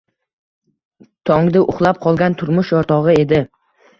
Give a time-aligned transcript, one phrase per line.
[1.31, 3.43] Tongda uxlab qolgan turmush o‘rtog‘I edi.